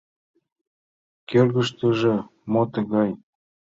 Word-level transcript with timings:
—Кӧргыштыжӧ 1.29 2.13
мо 2.51 2.63
тугай? 2.73 3.11